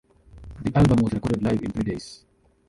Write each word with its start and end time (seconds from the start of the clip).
The 0.63 0.75
album 0.79 1.03
was 1.03 1.13
recorded 1.13 1.43
live 1.43 1.61
in 1.61 1.69
three 1.69 1.83
days. 1.83 2.25